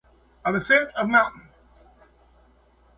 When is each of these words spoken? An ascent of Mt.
An 0.45 0.55
ascent 0.55 0.89
of 0.95 1.07
Mt. 1.09 1.31